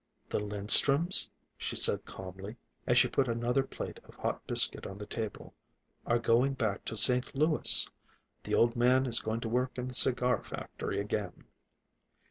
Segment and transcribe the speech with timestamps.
[0.29, 1.29] "The Linstrums,"
[1.59, 2.55] she said calmly,
[2.87, 5.53] as she put another plate of hot biscuit on the table,
[6.07, 7.35] "are going back to St.
[7.35, 7.87] Louis.
[8.41, 11.43] The old man is going to work in the cigar factory again."